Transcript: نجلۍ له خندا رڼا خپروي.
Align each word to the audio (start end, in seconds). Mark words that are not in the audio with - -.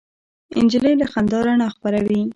نجلۍ 0.63 0.93
له 1.01 1.05
خندا 1.11 1.39
رڼا 1.45 1.67
خپروي. 1.75 2.21